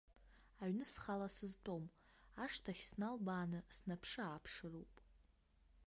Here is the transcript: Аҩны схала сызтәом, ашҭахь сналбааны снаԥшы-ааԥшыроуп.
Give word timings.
Аҩны 0.61 0.85
схала 0.91 1.29
сызтәом, 1.35 1.85
ашҭахь 2.43 2.83
сналбааны 2.89 3.59
снаԥшы-ааԥшыроуп. 3.77 4.93